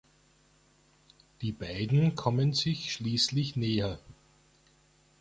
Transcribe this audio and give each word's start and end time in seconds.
Die 1.43 1.51
beiden 1.51 2.15
kommen 2.15 2.53
sich 2.55 2.91
schließlich 2.91 3.55
näher. 3.55 3.99